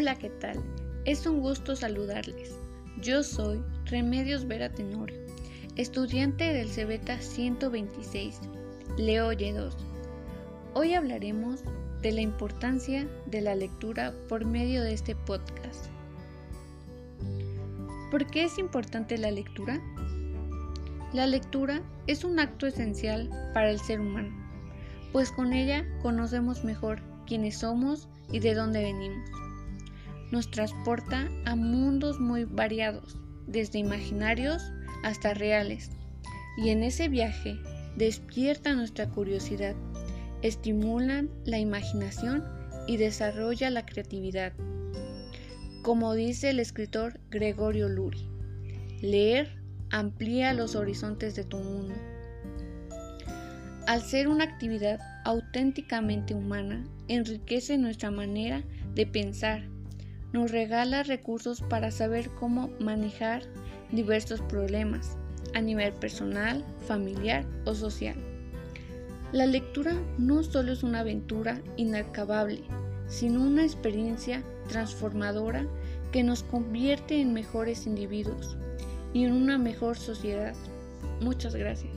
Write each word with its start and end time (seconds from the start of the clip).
Hola, 0.00 0.14
¿qué 0.14 0.30
tal? 0.30 0.58
Es 1.04 1.26
un 1.26 1.40
gusto 1.40 1.76
saludarles. 1.76 2.54
Yo 3.02 3.22
soy 3.22 3.62
Remedios 3.84 4.48
Vera 4.48 4.72
Tenorio, 4.72 5.18
estudiante 5.76 6.54
del 6.54 6.70
Cebeta 6.70 7.20
126, 7.20 8.40
Leo 8.96 9.30
Y2. 9.30 9.74
Hoy 10.72 10.94
hablaremos 10.94 11.60
de 12.00 12.12
la 12.12 12.22
importancia 12.22 13.06
de 13.26 13.42
la 13.42 13.54
lectura 13.54 14.14
por 14.26 14.46
medio 14.46 14.82
de 14.82 14.94
este 14.94 15.14
podcast. 15.14 15.90
¿Por 18.10 18.26
qué 18.26 18.44
es 18.44 18.56
importante 18.56 19.18
la 19.18 19.30
lectura? 19.30 19.82
La 21.12 21.26
lectura 21.26 21.82
es 22.06 22.24
un 22.24 22.40
acto 22.40 22.66
esencial 22.66 23.28
para 23.52 23.70
el 23.70 23.78
ser 23.78 24.00
humano, 24.00 24.34
pues 25.12 25.30
con 25.30 25.52
ella 25.52 25.84
conocemos 26.00 26.64
mejor 26.64 27.02
quiénes 27.26 27.58
somos 27.58 28.08
y 28.32 28.38
de 28.38 28.54
dónde 28.54 28.82
venimos 28.82 29.28
nos 30.30 30.50
transporta 30.50 31.28
a 31.44 31.56
mundos 31.56 32.20
muy 32.20 32.44
variados, 32.44 33.16
desde 33.46 33.78
imaginarios 33.78 34.72
hasta 35.02 35.34
reales, 35.34 35.90
y 36.56 36.70
en 36.70 36.82
ese 36.82 37.08
viaje 37.08 37.56
despierta 37.96 38.74
nuestra 38.74 39.08
curiosidad, 39.08 39.74
estimulan 40.42 41.30
la 41.44 41.58
imaginación 41.58 42.44
y 42.86 42.96
desarrolla 42.96 43.70
la 43.70 43.86
creatividad. 43.86 44.52
Como 45.82 46.14
dice 46.14 46.50
el 46.50 46.60
escritor 46.60 47.20
Gregorio 47.30 47.88
Luri, 47.88 48.28
leer 49.00 49.60
amplía 49.90 50.52
los 50.52 50.74
horizontes 50.74 51.34
de 51.34 51.44
tu 51.44 51.58
mundo. 51.58 51.94
Al 53.86 54.02
ser 54.02 54.28
una 54.28 54.44
actividad 54.44 55.00
auténticamente 55.24 56.34
humana, 56.34 56.84
enriquece 57.08 57.76
nuestra 57.76 58.10
manera 58.10 58.62
de 58.94 59.06
pensar 59.06 59.64
nos 60.32 60.50
regala 60.50 61.02
recursos 61.02 61.60
para 61.62 61.90
saber 61.90 62.30
cómo 62.30 62.70
manejar 62.78 63.42
diversos 63.90 64.40
problemas 64.42 65.16
a 65.54 65.60
nivel 65.60 65.92
personal, 65.94 66.64
familiar 66.86 67.44
o 67.64 67.74
social. 67.74 68.16
La 69.32 69.46
lectura 69.46 69.94
no 70.18 70.42
solo 70.42 70.72
es 70.72 70.82
una 70.82 71.00
aventura 71.00 71.60
inacabable, 71.76 72.62
sino 73.08 73.42
una 73.42 73.62
experiencia 73.62 74.42
transformadora 74.68 75.66
que 76.12 76.22
nos 76.22 76.42
convierte 76.42 77.20
en 77.20 77.32
mejores 77.32 77.86
individuos 77.86 78.56
y 79.12 79.24
en 79.24 79.32
una 79.32 79.58
mejor 79.58 79.96
sociedad. 79.96 80.54
Muchas 81.20 81.54
gracias. 81.54 81.92